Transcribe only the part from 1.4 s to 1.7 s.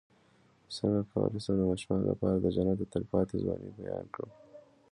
شم د